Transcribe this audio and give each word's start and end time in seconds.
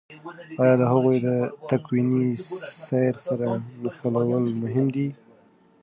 آیا 0.61 0.75
د 0.81 0.83
هغوی 0.91 1.17
تکويني 1.69 2.27
سير 2.87 3.13
سره 3.27 3.45
نښلول 3.83 4.45
مهم 4.63 4.85
دي؟ 4.95 5.07